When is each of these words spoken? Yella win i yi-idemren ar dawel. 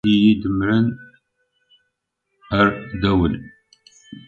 Yella 0.03 0.09
win 0.13 0.17
i 0.21 0.21
yi-idemren 0.21 0.85
ar 2.57 2.67
dawel. 3.01 3.35